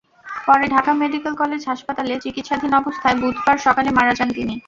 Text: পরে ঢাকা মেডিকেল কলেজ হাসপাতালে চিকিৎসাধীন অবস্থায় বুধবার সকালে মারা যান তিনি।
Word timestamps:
পরে 0.45 0.65
ঢাকা 0.73 0.91
মেডিকেল 1.01 1.33
কলেজ 1.41 1.61
হাসপাতালে 1.67 2.13
চিকিৎসাধীন 2.23 2.71
অবস্থায় 2.81 3.17
বুধবার 3.21 3.57
সকালে 3.65 3.89
মারা 3.97 4.13
যান 4.19 4.29
তিনি। 4.37 4.55